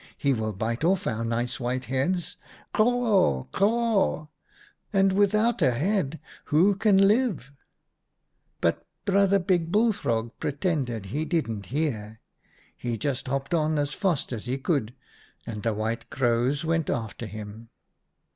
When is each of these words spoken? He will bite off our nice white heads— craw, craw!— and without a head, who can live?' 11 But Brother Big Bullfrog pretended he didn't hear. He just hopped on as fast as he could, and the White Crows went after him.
He 0.17 0.33
will 0.33 0.51
bite 0.53 0.83
off 0.83 1.05
our 1.05 1.23
nice 1.23 1.59
white 1.59 1.85
heads— 1.85 2.35
craw, 2.73 3.43
craw!— 3.51 4.29
and 4.91 5.13
without 5.13 5.61
a 5.61 5.73
head, 5.73 6.19
who 6.45 6.73
can 6.73 7.07
live?' 7.07 7.29
11 7.43 7.53
But 8.61 8.87
Brother 9.05 9.37
Big 9.37 9.71
Bullfrog 9.71 10.31
pretended 10.39 11.05
he 11.05 11.23
didn't 11.23 11.67
hear. 11.67 12.19
He 12.75 12.97
just 12.97 13.27
hopped 13.27 13.53
on 13.53 13.77
as 13.77 13.93
fast 13.93 14.33
as 14.33 14.45
he 14.47 14.57
could, 14.57 14.95
and 15.45 15.61
the 15.61 15.75
White 15.75 16.09
Crows 16.09 16.65
went 16.65 16.89
after 16.89 17.27
him. 17.27 17.69